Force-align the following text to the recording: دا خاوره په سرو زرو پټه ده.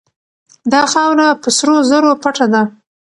دا 0.71 0.81
خاوره 0.93 1.27
په 1.41 1.49
سرو 1.57 1.75
زرو 1.89 2.11
پټه 2.23 2.45
ده. 2.53 2.61